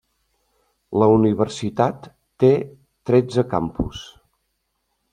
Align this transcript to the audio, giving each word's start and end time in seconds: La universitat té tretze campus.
La 1.03 1.09
universitat 1.17 2.09
té 2.45 2.51
tretze 3.11 3.47
campus. 3.55 4.05